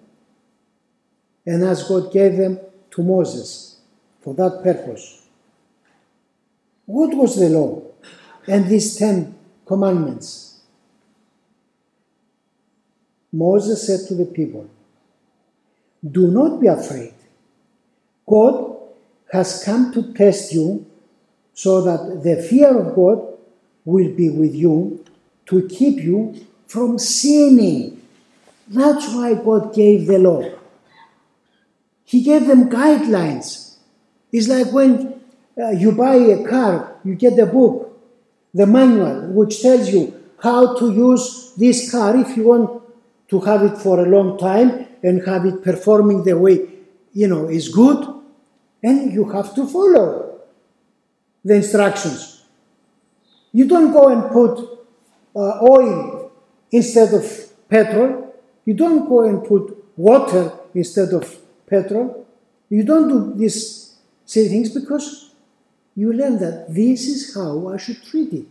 and 1.45 1.63
as 1.63 1.83
God 1.83 2.13
gave 2.13 2.37
them 2.37 2.59
to 2.91 3.03
Moses 3.03 3.81
for 4.21 4.33
that 4.35 4.63
purpose. 4.63 5.27
What 6.85 7.13
was 7.13 7.35
the 7.37 7.49
law 7.49 7.81
and 8.47 8.67
these 8.67 8.95
ten 8.95 9.35
commandments? 9.65 10.61
Moses 13.33 13.85
said 13.85 14.07
to 14.07 14.15
the 14.15 14.25
people, 14.25 14.69
Do 16.09 16.31
not 16.31 16.61
be 16.61 16.67
afraid. 16.67 17.13
God 18.25 18.77
has 19.33 19.61
come 19.63 19.91
to 19.93 20.13
test 20.13 20.53
you 20.53 20.85
so 21.53 21.81
that 21.81 22.23
the 22.23 22.41
fear 22.41 22.77
of 22.77 22.95
God 22.95 23.30
will 23.85 24.11
be 24.13 24.29
with 24.29 24.53
you 24.53 25.03
to 25.47 25.67
keep 25.67 26.01
you 26.03 26.45
from 26.67 26.97
sinning. 26.97 28.01
That's 28.67 29.13
why 29.13 29.33
God 29.33 29.73
gave 29.73 30.07
the 30.07 30.19
law. 30.19 30.43
He 32.05 32.23
gave 32.23 32.47
them 32.47 32.69
guidelines. 32.69 33.77
It's 34.31 34.47
like 34.47 34.71
when 34.71 35.21
uh, 35.57 35.69
you 35.71 35.91
buy 35.91 36.15
a 36.15 36.47
car, 36.47 36.97
you 37.03 37.15
get 37.15 37.35
the 37.35 37.45
book, 37.45 37.99
the 38.53 38.65
manual, 38.65 39.27
which 39.33 39.61
tells 39.61 39.89
you 39.89 40.21
how 40.41 40.75
to 40.77 40.91
use 40.91 41.53
this 41.57 41.91
car 41.91 42.15
if 42.17 42.35
you 42.35 42.47
want 42.47 42.81
to 43.29 43.39
have 43.41 43.63
it 43.63 43.77
for 43.77 43.99
a 44.05 44.09
long 44.09 44.37
time 44.37 44.87
and 45.03 45.25
have 45.25 45.45
it 45.45 45.63
performing 45.63 46.23
the 46.23 46.37
way 46.37 46.67
you 47.13 47.27
know 47.27 47.47
is 47.47 47.69
good 47.69 48.07
and 48.83 49.13
you 49.13 49.29
have 49.29 49.53
to 49.55 49.67
follow 49.67 50.39
the 51.43 51.55
instructions 51.55 52.40
you 53.53 53.65
don't 53.65 53.91
go 53.91 54.07
and 54.07 54.31
put 54.31 54.79
uh, 55.35 55.59
oil 55.61 56.31
instead 56.71 57.13
of 57.13 57.25
petrol. 57.69 58.33
You 58.65 58.73
don't 58.73 59.07
go 59.07 59.21
and 59.21 59.43
put 59.43 59.77
water 59.97 60.51
instead 60.73 61.13
of 61.13 61.37
petrol. 61.67 62.25
You 62.69 62.83
don't 62.83 63.07
do 63.07 63.33
these 63.37 63.95
silly 64.25 64.49
things 64.49 64.69
because 64.69 65.31
you 65.95 66.13
learn 66.13 66.39
that 66.39 66.73
this 66.73 67.07
is 67.07 67.35
how 67.35 67.67
I 67.69 67.77
should 67.77 68.01
treat 68.03 68.31
it. 68.33 68.45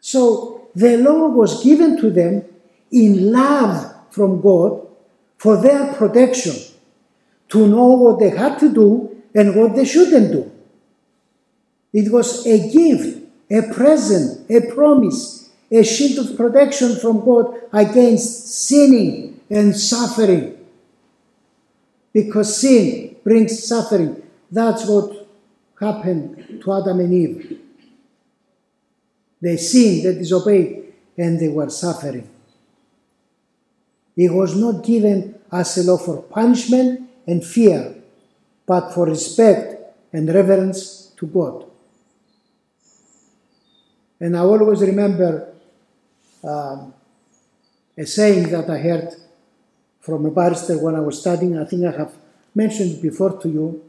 So 0.00 0.68
the 0.74 0.96
law 0.96 1.28
was 1.28 1.62
given 1.62 2.00
to 2.00 2.10
them 2.10 2.44
in 2.90 3.32
love 3.32 3.94
from 4.10 4.40
God 4.40 4.86
for 5.38 5.60
their 5.60 5.92
protection, 5.94 6.54
to 7.50 7.66
know 7.68 7.88
what 7.88 8.18
they 8.18 8.30
had 8.30 8.58
to 8.58 8.72
do 8.72 9.22
and 9.34 9.54
what 9.54 9.74
they 9.74 9.84
shouldn't 9.84 10.32
do. 10.32 10.50
It 11.92 12.10
was 12.10 12.46
a 12.46 12.70
gift 12.70 13.23
a 13.50 13.62
present, 13.72 14.50
a 14.50 14.72
promise, 14.72 15.50
a 15.70 15.82
shield 15.82 16.26
of 16.26 16.36
protection 16.36 16.96
from 16.96 17.24
God 17.24 17.60
against 17.72 18.48
sinning 18.48 19.40
and 19.50 19.76
suffering. 19.76 20.58
Because 22.12 22.60
sin 22.60 23.16
brings 23.24 23.66
suffering. 23.66 24.22
That's 24.50 24.86
what 24.86 25.28
happened 25.80 26.62
to 26.62 26.72
Adam 26.72 27.00
and 27.00 27.12
Eve. 27.12 27.60
They 29.42 29.56
sinned, 29.56 30.04
they 30.04 30.14
disobeyed, 30.14 30.94
and 31.18 31.38
they 31.40 31.48
were 31.48 31.68
suffering. 31.70 32.28
It 34.16 34.32
was 34.32 34.56
not 34.56 34.84
given 34.84 35.40
as 35.50 35.76
a 35.76 35.82
law 35.82 35.98
for 35.98 36.22
punishment 36.22 37.10
and 37.26 37.44
fear, 37.44 37.94
but 38.66 38.94
for 38.94 39.06
respect 39.06 39.96
and 40.12 40.32
reverence 40.32 41.12
to 41.16 41.26
God. 41.26 41.66
And 44.24 44.38
I 44.38 44.40
always 44.40 44.80
remember 44.80 45.52
um, 46.42 46.94
a 47.94 48.06
saying 48.06 48.48
that 48.52 48.70
I 48.70 48.78
heard 48.78 49.14
from 50.00 50.24
a 50.24 50.30
barrister 50.30 50.78
when 50.78 50.94
I 50.94 51.00
was 51.00 51.20
studying. 51.20 51.58
I 51.58 51.66
think 51.66 51.84
I 51.84 51.90
have 51.90 52.14
mentioned 52.54 52.92
it 52.92 53.02
before 53.02 53.38
to 53.42 53.48
you 53.50 53.84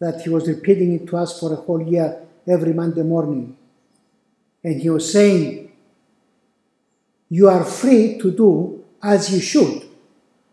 that 0.00 0.20
he 0.20 0.28
was 0.28 0.46
repeating 0.46 0.92
it 0.92 1.06
to 1.06 1.16
us 1.16 1.40
for 1.40 1.50
a 1.50 1.56
whole 1.56 1.80
year 1.80 2.26
every 2.46 2.74
Monday 2.74 3.04
morning. 3.04 3.56
And 4.62 4.82
he 4.82 4.90
was 4.90 5.10
saying, 5.10 5.72
You 7.30 7.48
are 7.48 7.64
free 7.64 8.18
to 8.18 8.30
do 8.30 8.84
as 9.02 9.32
you 9.32 9.40
should, 9.40 9.88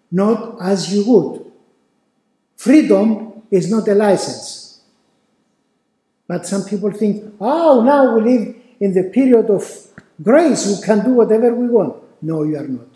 not 0.09 0.55
as 0.61 0.95
you 0.95 1.03
would. 1.05 1.51
Freedom 2.55 3.43
is 3.51 3.69
not 3.69 3.89
a 3.89 3.93
license. 3.93 4.62
But 6.27 6.45
some 6.45 6.63
people 6.63 6.91
think, 6.91 7.35
oh, 7.39 7.83
now 7.83 8.15
we 8.15 8.21
live 8.21 8.55
in 8.79 8.93
the 8.93 9.03
period 9.03 9.49
of 9.49 9.63
grace, 10.21 10.67
we 10.67 10.85
can 10.85 11.03
do 11.03 11.13
whatever 11.13 11.53
we 11.53 11.67
want. 11.67 12.01
No, 12.21 12.43
you 12.43 12.57
are 12.57 12.67
not. 12.67 12.87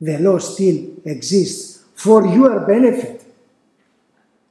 The 0.00 0.18
law 0.18 0.38
still 0.38 0.96
exists 1.04 1.84
for 1.94 2.26
your 2.26 2.60
benefit, 2.60 3.22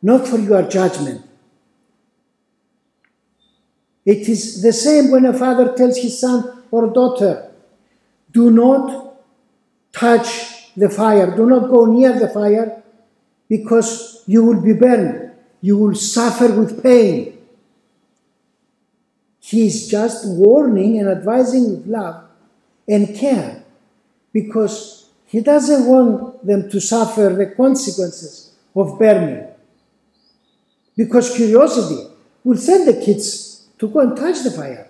not 0.01 0.27
for 0.27 0.37
your 0.37 0.63
judgment. 0.63 1.25
It 4.05 4.29
is 4.29 4.61
the 4.61 4.73
same 4.73 5.11
when 5.11 5.25
a 5.25 5.33
father 5.33 5.73
tells 5.75 5.97
his 5.97 6.19
son 6.19 6.63
or 6.71 6.93
daughter, 6.93 7.51
do 8.31 8.51
not 8.51 9.15
touch 9.91 10.73
the 10.75 10.89
fire, 10.89 11.35
do 11.35 11.47
not 11.47 11.69
go 11.69 11.85
near 11.85 12.17
the 12.17 12.29
fire, 12.29 12.83
because 13.47 14.23
you 14.27 14.43
will 14.43 14.61
be 14.61 14.73
burned, 14.73 15.28
you 15.61 15.77
will 15.77 15.95
suffer 15.95 16.51
with 16.53 16.81
pain. 16.81 17.37
He 19.39 19.67
is 19.67 19.87
just 19.87 20.27
warning 20.27 20.99
and 20.99 21.09
advising 21.09 21.71
with 21.71 21.87
love 21.87 22.25
and 22.87 23.15
care 23.15 23.63
because 24.31 25.09
he 25.25 25.41
doesn't 25.41 25.85
want 25.85 26.45
them 26.45 26.69
to 26.69 26.79
suffer 26.79 27.35
the 27.37 27.47
consequences 27.55 28.53
of 28.75 28.97
burning. 28.97 29.47
Because 30.95 31.35
curiosity 31.35 32.09
will 32.43 32.57
send 32.57 32.87
the 32.87 33.03
kids 33.05 33.67
to 33.79 33.87
go 33.87 33.99
and 33.99 34.15
touch 34.15 34.43
the 34.43 34.51
fire. 34.51 34.89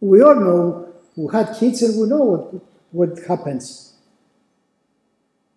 We 0.00 0.22
all 0.22 0.34
know 0.34 0.94
who 1.14 1.28
had 1.28 1.56
kids 1.58 1.82
and 1.82 2.00
we 2.00 2.08
know 2.08 2.22
what, 2.24 2.62
what 2.90 3.26
happens. 3.26 3.94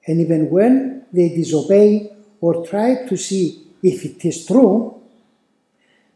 And 0.08 0.20
even 0.20 0.50
when 0.50 1.05
they 1.13 1.29
disobey 1.29 2.12
or 2.39 2.65
try 2.65 3.08
to 3.08 3.17
see 3.17 3.67
if 3.83 4.05
it 4.05 4.23
is 4.25 4.45
true, 4.45 5.01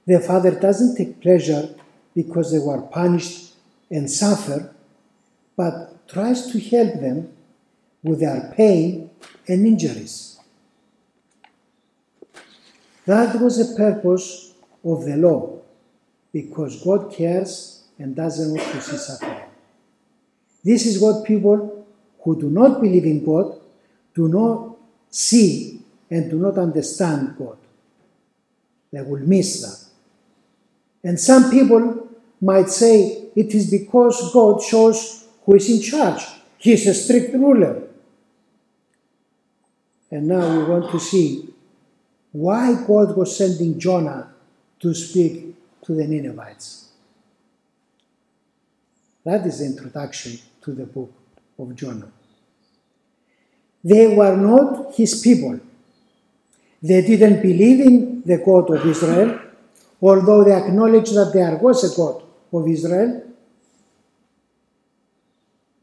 the 0.06 0.20
father 0.20 0.52
doesn't 0.60 0.96
take 0.96 1.20
pleasure 1.20 1.76
because 2.16 2.52
they 2.52 2.60
were 2.60 2.82
punished 2.82 3.54
and 3.90 4.10
suffer, 4.10 4.74
but 5.58 6.08
tries 6.08 6.52
to 6.52 6.60
help 6.60 7.00
them 7.00 7.32
with 8.04 8.20
their 8.20 8.54
pain 8.56 9.10
and 9.48 9.66
injuries. 9.66 10.40
That 13.06 13.40
was 13.40 13.58
the 13.58 13.76
purpose 13.76 14.54
of 14.84 15.06
the 15.06 15.18
law, 15.18 15.60
because 16.32 16.84
God 16.84 17.12
cares 17.12 17.84
and 17.98 18.16
doesn't 18.16 18.52
want 18.52 18.72
to 18.72 18.82
see 18.82 18.98
suffering. 18.98 19.42
This 20.64 20.86
is 20.86 21.00
what 21.00 21.26
people 21.26 21.86
who 22.24 22.40
do 22.40 22.50
not 22.50 22.82
believe 22.82 23.06
in 23.06 23.24
God 23.24 23.60
do 24.14 24.28
not 24.28 24.78
see 25.10 25.75
and 26.10 26.30
do 26.30 26.38
not 26.38 26.58
understand 26.58 27.36
God. 27.38 27.58
They 28.92 29.02
will 29.02 29.22
miss 29.22 29.62
that. 29.62 31.10
And 31.10 31.20
some 31.20 31.52
people 31.52 32.10
might 32.42 32.70
say 32.70 33.30
it 33.36 33.54
is 33.54 33.70
because 33.70 34.32
God 34.34 34.62
shows 34.62 35.26
who 35.44 35.56
is 35.56 35.70
in 35.70 35.82
charge. 35.82 36.24
He 36.58 36.74
is 36.74 36.88
a 36.88 36.94
strict 36.94 37.34
ruler. 37.34 37.84
And 40.12 40.28
now 40.28 40.58
we 40.58 40.64
want 40.64 40.92
to 40.92 41.00
see 41.00 41.50
why 42.32 42.74
God 42.86 43.16
was 43.16 43.38
sending 43.38 43.80
Jonah 43.80 44.32
to 44.80 44.94
speak 44.94 45.56
to 45.84 45.94
the 45.94 46.08
Ninevites. 46.08 46.90
That 49.24 49.46
is 49.46 49.60
the 49.60 49.66
introduction 49.66 50.40
to 50.62 50.72
the 50.72 50.86
book 50.86 51.12
of 51.58 51.76
Jonah. 51.76 52.12
They 53.84 54.08
were 54.16 54.36
not 54.36 54.96
his 54.96 55.22
people. 55.22 55.60
They 56.88 57.02
didn't 57.10 57.42
believe 57.42 57.80
in 57.90 57.96
the 58.26 58.38
God 58.48 58.70
of 58.76 58.86
Israel 58.94 59.30
although 60.02 60.44
they 60.44 60.54
acknowledged 60.54 61.16
that 61.16 61.32
there 61.34 61.58
was 61.58 61.84
a 61.84 61.96
God 61.96 62.22
of 62.54 62.68
Israel. 62.68 63.24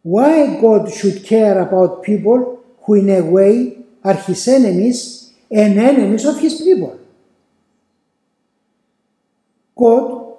Why 0.03 0.61
God 0.61 0.93
should 0.93 1.25
care 1.25 1.61
about 1.61 2.03
people 2.03 2.63
who, 2.83 2.95
in 2.95 3.11
a 3.11 3.21
way, 3.21 3.79
are 4.05 4.15
his 4.15 4.47
enemies 4.49 5.33
and 5.51 5.79
enemies 5.79 6.25
of 6.25 6.39
his 6.41 6.61
people? 6.61 6.99
God 9.77 10.37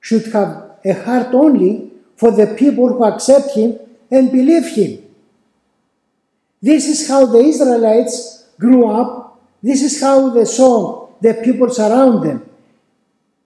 should 0.00 0.26
have 0.32 0.78
a 0.84 0.92
heart 0.92 1.32
only 1.32 1.90
for 2.16 2.30
the 2.30 2.54
people 2.58 2.88
who 2.88 3.04
accept 3.04 3.50
him 3.54 3.78
and 4.10 4.30
believe 4.30 4.66
him. 4.66 5.02
This 6.60 6.86
is 6.86 7.08
how 7.08 7.26
the 7.26 7.38
Israelites 7.38 8.46
grew 8.58 8.88
up. 8.90 9.23
This 9.64 9.80
is 9.82 9.98
how 9.98 10.28
they 10.28 10.44
saw 10.44 11.08
the 11.22 11.32
people 11.42 11.72
around 11.80 12.20
them. 12.22 12.44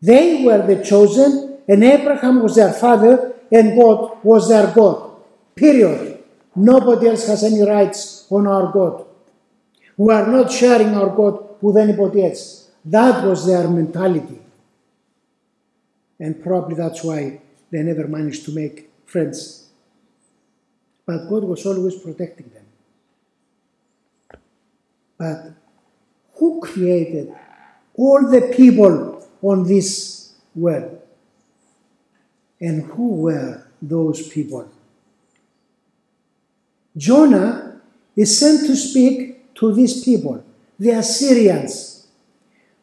They 0.02 0.42
were 0.44 0.66
the 0.66 0.82
chosen, 0.84 1.58
and 1.68 1.84
Abraham 1.84 2.42
was 2.42 2.56
their 2.56 2.72
father, 2.72 3.34
and 3.52 3.78
God 3.78 4.18
was 4.24 4.48
their 4.48 4.66
God. 4.74 5.12
Period. 5.54 6.24
Nobody 6.56 7.06
else 7.06 7.28
has 7.28 7.44
any 7.44 7.62
rights 7.62 8.26
on 8.30 8.48
our 8.48 8.72
God. 8.72 9.06
We 9.96 10.12
are 10.12 10.26
not 10.26 10.50
sharing 10.50 10.92
our 10.94 11.10
God 11.14 11.62
with 11.62 11.76
anybody 11.76 12.24
else. 12.24 12.68
That 12.84 13.24
was 13.24 13.46
their 13.46 13.68
mentality. 13.68 14.40
And 16.18 16.42
probably 16.42 16.74
that's 16.74 17.04
why 17.04 17.40
they 17.70 17.82
never 17.84 18.08
managed 18.08 18.44
to 18.46 18.52
make 18.52 18.90
friends. 19.06 19.68
But 21.06 21.28
God 21.28 21.44
was 21.44 21.64
always 21.64 21.94
protecting 21.94 22.50
them. 22.50 22.66
But 25.16 25.67
who 26.38 26.60
created 26.60 27.34
all 27.94 28.30
the 28.30 28.52
people 28.56 29.26
on 29.42 29.64
this 29.64 30.34
world. 30.54 31.00
And 32.60 32.84
who 32.84 33.22
were 33.22 33.66
those 33.80 34.28
people? 34.28 34.68
Jonah 36.96 37.80
is 38.16 38.38
sent 38.38 38.66
to 38.66 38.74
speak 38.74 39.54
to 39.54 39.72
these 39.72 40.02
people, 40.04 40.44
the 40.78 40.90
Assyrians, 40.90 42.06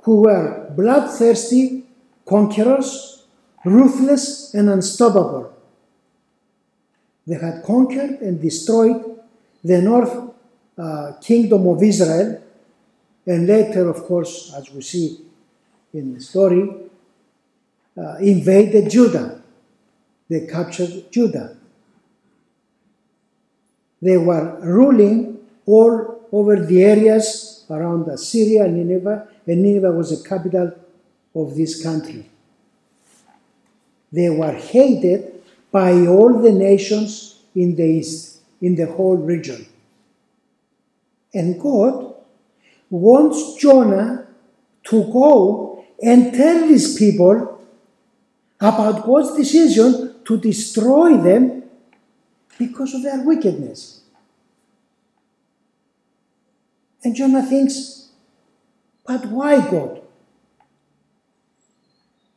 who 0.01 0.21
were 0.21 0.71
bloodthirsty 0.75 1.83
conquerors, 2.25 3.25
ruthless 3.65 4.53
and 4.53 4.69
unstoppable. 4.69 5.53
They 7.27 7.35
had 7.35 7.63
conquered 7.63 8.21
and 8.21 8.39
destroyed 8.39 9.19
the 9.63 9.81
north 9.81 10.31
uh, 10.77 11.13
kingdom 11.21 11.67
of 11.67 11.81
Israel, 11.81 12.41
and 13.25 13.47
later, 13.47 13.89
of 13.89 14.03
course, 14.03 14.53
as 14.55 14.71
we 14.71 14.81
see 14.81 15.19
in 15.93 16.13
the 16.13 16.21
story, 16.21 16.69
uh, 17.97 18.15
invaded 18.17 18.89
Judah. 18.89 19.41
They 20.29 20.47
captured 20.47 21.11
Judah. 21.11 21.55
They 24.01 24.17
were 24.17 24.59
ruling 24.61 25.39
all 25.65 26.27
over 26.31 26.63
the 26.65 26.83
areas 26.83 27.65
around 27.69 28.07
Assyria 28.07 28.65
and 28.65 28.77
Nineveh, 28.77 29.27
and 29.47 29.63
Nineveh 29.63 29.91
was 29.91 30.09
the 30.11 30.27
capital 30.27 30.73
of 31.33 31.55
this 31.55 31.81
country. 31.81 32.29
They 34.11 34.29
were 34.29 34.53
hated 34.53 35.43
by 35.71 36.05
all 36.07 36.41
the 36.41 36.51
nations 36.51 37.39
in 37.55 37.75
the 37.75 37.85
east, 37.85 38.39
in 38.61 38.75
the 38.75 38.85
whole 38.85 39.17
region. 39.17 39.65
And 41.33 41.59
God 41.59 42.14
wants 42.95 43.55
Jonah 43.55 44.27
to 44.85 45.03
go 45.11 45.85
and 46.01 46.33
tell 46.33 46.67
these 46.67 46.97
people 46.97 47.61
about 48.59 49.05
God's 49.05 49.35
decision 49.35 50.15
to 50.25 50.37
destroy 50.37 51.17
them 51.17 51.63
because 52.57 52.93
of 52.93 53.03
their 53.03 53.23
wickedness. 53.23 54.01
And 57.03 57.15
Jonah 57.15 57.43
thinks, 57.43 58.09
but 59.05 59.25
why 59.25 59.59
God? 59.59 60.01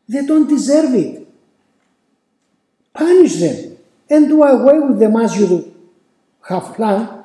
They 0.09 0.25
don't 0.27 0.49
deserve 0.49 0.95
it. 0.95 1.27
Punish 2.93 3.37
them 3.37 3.79
and 4.11 4.29
do 4.29 4.43
away 4.43 4.79
with 4.81 4.99
them 4.99 5.17
as 5.17 5.39
you 5.39 5.75
have 6.49 6.75
planned. 6.75 7.25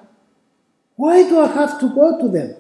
Why 0.95 1.23
do 1.23 1.39
I 1.39 1.47
have 1.47 1.79
to 1.79 1.89
go 1.89 2.19
to 2.19 2.29
them? 2.29 2.55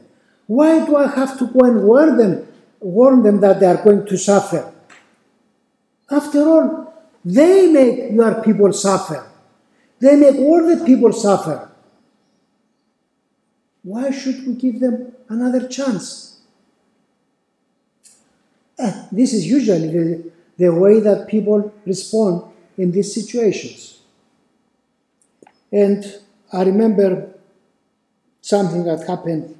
Why 0.53 0.85
do 0.85 0.95
I 0.97 1.07
have 1.07 1.39
to 1.39 1.47
go 1.47 1.61
and 1.61 1.83
warn 1.83 2.15
them, 2.15 2.47
warn 2.79 3.23
them 3.23 3.41
that 3.41 3.59
they 3.59 3.65
are 3.65 3.83
going 3.83 4.05
to 4.05 4.17
suffer? 4.17 4.71
After 6.11 6.41
all, 6.47 6.93
they 7.25 7.71
make 7.71 8.11
your 8.11 8.35
people 8.43 8.71
suffer. 8.71 9.31
They 9.99 10.15
make 10.15 10.35
all 10.35 10.61
the 10.63 10.85
people 10.85 11.11
suffer. 11.11 11.71
Why 13.81 14.11
should 14.11 14.45
we 14.45 14.53
give 14.53 14.79
them 14.79 15.13
another 15.27 15.67
chance? 15.67 16.41
And 18.77 19.07
this 19.11 19.33
is 19.33 19.47
usually 19.47 19.87
the, 19.87 20.31
the 20.57 20.69
way 20.69 20.99
that 20.99 21.27
people 21.27 21.73
respond 21.83 22.43
in 22.77 22.91
these 22.91 23.11
situations. 23.11 24.01
And 25.71 26.05
I 26.51 26.61
remember 26.61 27.33
something 28.41 28.83
that 28.83 29.07
happened 29.07 29.57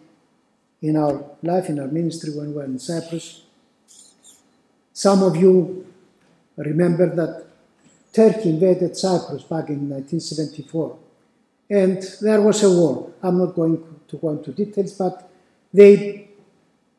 in 0.84 0.98
our 0.98 1.24
life, 1.41 1.69
in 1.69 1.80
our 1.80 1.88
ministry 1.88 2.32
when 2.36 2.48
we 2.50 2.54
were 2.54 2.65
in 2.65 2.78
Cyprus. 2.78 3.41
Some 4.91 5.24
of 5.24 5.38
you 5.38 5.88
remember 6.58 7.08
that 7.15 7.46
Turkey 8.12 8.50
invaded 8.50 8.96
Cyprus 8.98 9.43
back 9.43 9.69
in 9.69 9.89
1974. 9.89 10.98
And 11.69 12.04
there 12.22 12.41
was 12.41 12.62
a 12.63 12.69
war. 12.69 13.12
I'm 13.24 13.39
not 13.39 13.56
going 13.56 13.82
to 14.10 14.17
go 14.17 14.30
into 14.32 14.52
details, 14.52 14.91
but 14.91 15.28
they 15.74 16.28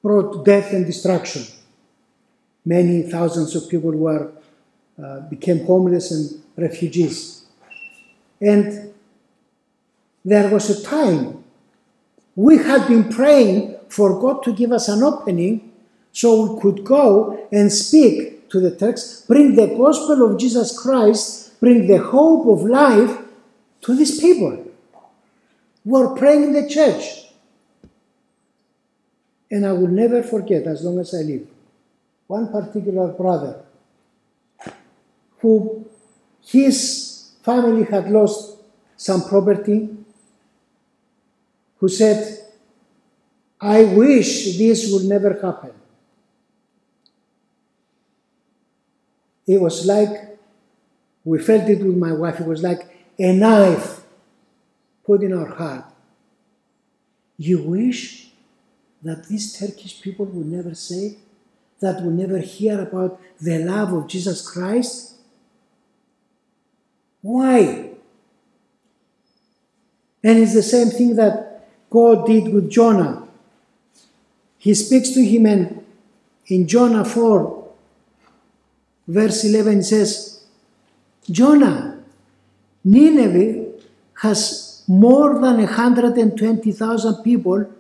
brought 0.02 0.44
death 0.44 0.72
and 0.72 0.86
destruction. 0.86 1.44
Many 2.64 3.02
thousands 3.02 3.54
of 3.54 3.68
people 3.68 3.92
were 3.92 4.32
uh, 5.00 5.20
became 5.28 5.66
homeless 5.66 6.10
and 6.10 6.42
refugees. 6.56 7.44
And 8.40 8.94
there 10.24 10.48
was 10.48 10.70
a 10.70 10.82
time 10.82 11.44
we 12.36 12.58
had 12.58 12.88
been 12.88 13.08
praying 13.10 13.73
for 13.94 14.20
God 14.20 14.42
to 14.42 14.52
give 14.52 14.72
us 14.72 14.88
an 14.88 15.04
opening 15.04 15.70
so 16.12 16.28
we 16.42 16.60
could 16.60 16.84
go 16.84 17.46
and 17.52 17.72
speak 17.72 18.50
to 18.50 18.58
the 18.58 18.74
Turks, 18.74 19.24
bring 19.28 19.54
the 19.54 19.68
gospel 19.68 20.30
of 20.30 20.38
Jesus 20.38 20.76
Christ, 20.76 21.60
bring 21.60 21.86
the 21.86 21.98
hope 21.98 22.46
of 22.46 22.64
life 22.68 23.18
to 23.82 23.94
these 23.94 24.20
people 24.20 24.66
who 25.84 25.96
are 25.96 26.16
praying 26.16 26.44
in 26.44 26.52
the 26.52 26.68
church. 26.68 27.04
And 29.50 29.64
I 29.64 29.72
will 29.72 29.88
never 29.88 30.22
forget 30.24 30.66
as 30.66 30.82
long 30.82 30.98
as 30.98 31.14
I 31.14 31.18
live 31.18 31.46
one 32.26 32.50
particular 32.50 33.08
brother 33.08 33.62
who 35.38 35.86
his 36.42 37.32
family 37.42 37.84
had 37.84 38.10
lost 38.10 38.58
some 38.96 39.28
property, 39.28 39.90
who 41.78 41.88
said, 41.88 42.43
I 43.60 43.84
wish 43.84 44.58
this 44.58 44.92
would 44.92 45.04
never 45.04 45.38
happen. 45.40 45.72
It 49.46 49.60
was 49.60 49.86
like, 49.86 50.38
we 51.24 51.38
felt 51.38 51.68
it 51.68 51.84
with 51.84 51.96
my 51.96 52.12
wife, 52.12 52.40
it 52.40 52.46
was 52.46 52.62
like 52.62 53.08
a 53.18 53.32
knife 53.32 54.02
put 55.04 55.22
in 55.22 55.32
our 55.32 55.48
heart. 55.48 55.84
You 57.36 57.62
wish 57.62 58.30
that 59.02 59.28
these 59.28 59.58
Turkish 59.58 60.00
people 60.00 60.26
will 60.26 60.44
never 60.44 60.74
say, 60.74 61.18
that 61.80 62.02
will 62.02 62.10
never 62.10 62.38
hear 62.38 62.80
about 62.80 63.20
the 63.40 63.58
love 63.58 63.92
of 63.92 64.06
Jesus 64.06 64.48
Christ? 64.48 65.14
Why? 67.20 67.90
And 70.22 70.38
it's 70.38 70.54
the 70.54 70.62
same 70.62 70.88
thing 70.88 71.16
that 71.16 71.68
God 71.90 72.26
did 72.26 72.52
with 72.52 72.70
Jonah. 72.70 73.23
He 74.64 74.72
speaks 74.72 75.10
to 75.10 75.22
him, 75.22 75.44
and 75.44 75.84
in 76.46 76.66
Jonah 76.66 77.04
4, 77.04 77.68
verse 79.06 79.44
11 79.44 79.82
says, 79.82 80.42
Jonah, 81.30 82.02
Nineveh 82.82 83.66
has 84.22 84.82
more 84.88 85.34
than 85.38 85.58
120,000 85.58 87.22
people 87.22 87.70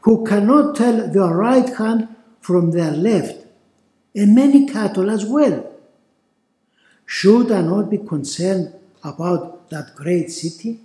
who 0.00 0.24
cannot 0.24 0.74
tell 0.76 1.06
their 1.06 1.34
right 1.36 1.68
hand 1.76 2.08
from 2.40 2.70
their 2.70 2.92
left, 2.92 3.44
and 4.14 4.34
many 4.34 4.66
cattle 4.66 5.10
as 5.10 5.26
well. 5.26 5.70
Should 7.04 7.52
I 7.52 7.60
not 7.60 7.90
be 7.90 7.98
concerned 7.98 8.72
about 9.04 9.68
that 9.68 9.94
great 9.94 10.30
city? 10.30 10.80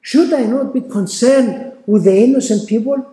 Should 0.00 0.32
I 0.32 0.46
not 0.46 0.74
be 0.74 0.80
concerned 0.80 1.74
with 1.86 2.02
the 2.02 2.16
innocent 2.16 2.68
people 2.68 3.08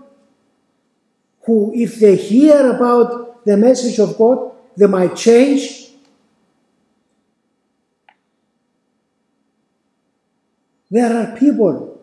who, 1.44 1.72
if 1.74 2.00
they 2.00 2.16
hear 2.16 2.72
about 2.72 3.46
the 3.46 3.58
message 3.58 4.00
of 4.00 4.18
God, 4.18 4.52
they 4.78 4.88
might 4.88 5.16
change? 5.16 5.90
There 10.92 11.16
are 11.16 11.38
people 11.38 12.02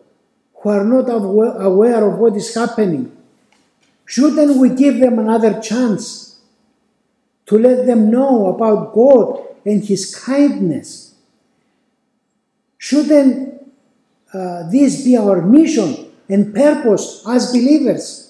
who 0.55 0.69
are 0.69 0.83
not 0.83 1.09
aware 1.09 2.09
of 2.09 2.17
what 2.19 2.35
is 2.35 2.53
happening. 2.53 3.15
Shouldn't 4.05 4.57
we 4.57 4.69
give 4.69 4.99
them 4.99 5.19
another 5.19 5.59
chance 5.59 6.39
to 7.47 7.57
let 7.57 7.85
them 7.85 8.09
know 8.09 8.47
about 8.47 8.93
God 8.93 9.45
and 9.65 9.83
His 9.83 10.15
kindness? 10.15 11.15
Shouldn't 12.77 13.61
uh, 14.33 14.69
this 14.69 15.03
be 15.03 15.17
our 15.17 15.41
mission 15.41 16.11
and 16.29 16.53
purpose 16.53 17.23
as 17.27 17.51
believers? 17.51 18.26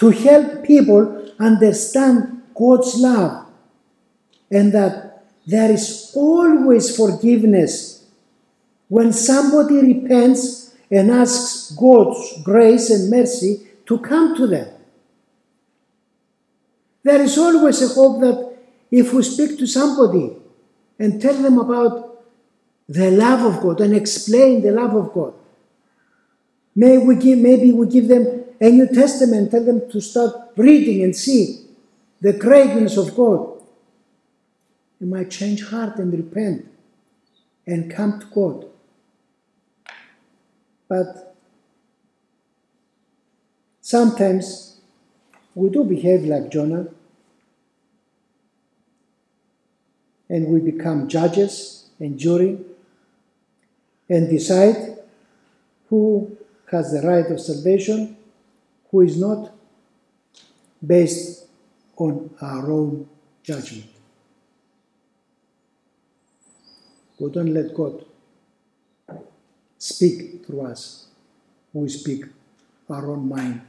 To 0.00 0.10
help 0.10 0.64
people 0.64 1.30
understand 1.38 2.42
God's 2.54 2.96
love 2.96 3.46
and 4.50 4.72
that 4.72 5.24
there 5.46 5.70
is 5.70 6.12
always 6.14 6.96
forgiveness 6.96 8.04
when 8.88 9.12
somebody 9.12 9.94
repents 9.94 10.74
and 10.90 11.10
asks 11.10 11.70
God's 11.72 12.42
grace 12.42 12.90
and 12.90 13.10
mercy 13.10 13.68
to 13.86 13.98
come 13.98 14.36
to 14.36 14.46
them. 14.46 14.68
There 17.02 17.22
is 17.22 17.38
always 17.38 17.80
a 17.82 17.94
hope 17.94 18.20
that 18.20 18.56
if 18.90 19.12
we 19.12 19.22
speak 19.22 19.58
to 19.58 19.66
somebody 19.66 20.36
and 20.98 21.20
tell 21.20 21.34
them 21.34 21.58
about 21.58 22.22
the 22.88 23.10
love 23.10 23.42
of 23.54 23.62
God 23.62 23.80
and 23.80 23.94
explain 23.94 24.62
the 24.62 24.72
love 24.72 24.94
of 24.94 25.12
God, 25.12 25.34
may 26.74 26.98
we 26.98 27.16
give, 27.16 27.38
maybe 27.38 27.72
we 27.72 27.86
give 27.86 28.08
them 28.08 28.39
a 28.60 28.70
New 28.70 28.86
Testament, 28.88 29.50
tell 29.50 29.64
them 29.64 29.90
to 29.90 30.00
start 30.00 30.52
reading 30.56 31.02
and 31.02 31.16
see 31.16 31.64
the 32.20 32.32
greatness 32.32 32.96
of 32.96 33.14
God. 33.16 33.62
They 35.00 35.06
might 35.06 35.30
change 35.30 35.66
heart 35.66 35.96
and 35.96 36.12
repent 36.12 36.66
and 37.66 37.90
come 37.90 38.20
to 38.20 38.26
God. 38.26 38.66
But 40.88 41.34
sometimes 43.80 44.80
we 45.54 45.70
do 45.70 45.84
behave 45.84 46.24
like 46.24 46.50
Jonah 46.50 46.88
and 50.28 50.46
we 50.48 50.60
become 50.60 51.08
judges 51.08 51.88
and 51.98 52.18
jury 52.18 52.58
and 54.08 54.28
decide 54.28 54.98
who 55.88 56.36
has 56.70 56.92
the 56.92 57.06
right 57.06 57.26
of 57.26 57.40
salvation, 57.40 58.16
who 58.90 59.02
is 59.02 59.18
not, 59.18 59.52
based 60.84 61.46
on 61.96 62.30
our 62.40 62.70
own 62.70 63.08
judgment. 63.42 63.86
We 67.18 67.30
don't 67.30 67.52
let 67.52 67.74
God 67.74 68.04
speak 69.78 70.46
through 70.46 70.62
us. 70.62 71.08
We 71.72 71.88
speak 71.88 72.24
our 72.88 73.10
own 73.10 73.28
mind. 73.28 73.60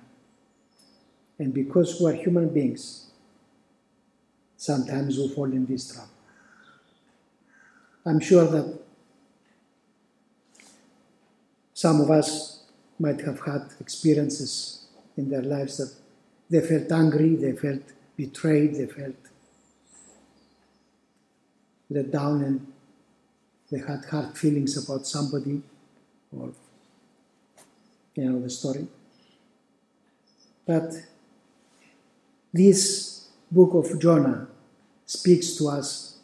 And 1.37 1.53
because 1.53 1.99
we 1.99 2.11
are 2.11 2.13
human 2.13 2.49
beings, 2.49 3.11
sometimes 4.57 5.17
we 5.17 5.27
fall 5.29 5.51
in 5.51 5.65
this 5.65 5.93
trap. 5.93 6.07
I'm 8.05 8.19
sure 8.19 8.45
that 8.45 8.79
some 11.73 12.01
of 12.01 12.09
us 12.09 12.63
might 12.97 13.21
have 13.21 13.41
had 13.41 13.73
experiences 13.79 14.80
in 15.17 15.29
their 15.29 15.41
lives 15.41 15.77
that 15.77 15.93
they 16.49 16.61
felt 16.61 16.91
angry, 16.91 17.35
they 17.35 17.53
felt 17.53 17.81
betrayed, 18.15 18.75
they 18.75 18.87
felt 18.87 19.15
they're 21.89 22.03
down 22.03 22.41
and 22.43 22.67
they 23.69 23.79
had 23.79 24.05
hard 24.09 24.37
feelings 24.37 24.77
about 24.77 25.05
somebody 25.05 25.61
or 26.37 26.51
you 28.15 28.29
know 28.29 28.41
the 28.41 28.49
story. 28.49 28.87
But 30.65 30.93
this 32.53 33.27
book 33.49 33.73
of 33.73 33.99
Jonah 33.99 34.47
speaks 35.05 35.55
to 35.57 35.67
us 35.69 36.19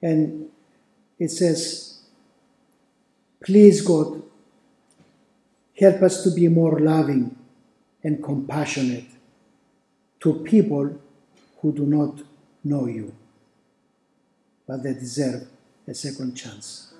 and 0.00 0.48
it 1.18 1.30
says, 1.30 2.00
Please 3.42 3.80
God, 3.80 4.21
help 5.78 6.02
us 6.02 6.22
to 6.24 6.30
be 6.30 6.48
more 6.48 6.78
loving 6.78 7.36
and 8.04 8.22
compassionate 8.22 9.04
to 10.20 10.34
people 10.44 10.98
who 11.60 11.72
do 11.72 11.86
not 11.86 12.20
know 12.64 12.86
you, 12.86 13.14
but 14.66 14.82
they 14.82 14.94
deserve 14.94 15.46
a 15.86 15.94
second 15.94 16.34
chance. 16.34 16.92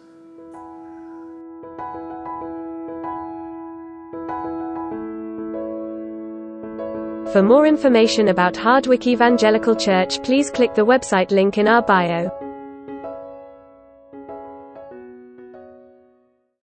For 7.32 7.42
more 7.42 7.66
information 7.66 8.28
about 8.28 8.58
Hardwick 8.58 9.06
Evangelical 9.06 9.74
Church, 9.74 10.22
please 10.22 10.50
click 10.50 10.74
the 10.74 10.84
website 10.84 11.30
link 11.30 11.56
in 11.56 11.66
our 11.66 11.80
bio. 11.80 12.51